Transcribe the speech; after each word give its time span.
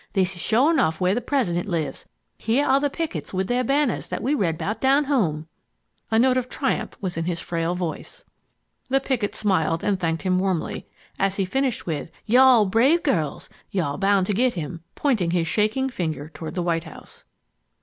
This 0.13 0.33
is 0.35 0.41
sure 0.41 0.71
enough 0.71 0.99
where 0.99 1.13
the 1.13 1.21
President 1.21 1.67
lives; 1.67 2.09
here 2.35 2.65
are 2.65 2.79
the 2.79 2.89
pickets 2.89 3.35
with 3.35 3.45
their 3.47 3.63
banners 3.63 4.07
that 4.07 4.23
we 4.23 4.33
read 4.33 4.55
about 4.55 4.81
down 4.81 5.03
home.'' 5.03 5.45
A 6.09 6.17
note 6.17 6.37
of 6.37 6.49
triumph 6.49 6.97
was 7.01 7.17
in 7.17 7.25
his 7.25 7.39
frail 7.39 7.75
voice. 7.75 8.25
The 8.89 8.99
picket 8.99 9.35
smiled, 9.35 9.83
and 9.83 9.99
thanked 9.99 10.23
him 10.23 10.39
warmly, 10.39 10.87
as 11.19 11.35
he 11.35 11.45
finished 11.45 11.85
with, 11.85 12.09
"You 12.25 12.39
are 12.39 12.65
brave 12.65 13.03
girls. 13.03 13.47
You 13.69 13.83
are 13.83 13.97
bound 13.99 14.25
to 14.25 14.33
get 14.33 14.55
him"—pointing 14.55 15.29
his 15.29 15.45
shaking 15.45 15.87
finger 15.87 16.29
toward 16.33 16.55
the 16.55 16.63
White 16.63 16.85
House. 16.85 17.25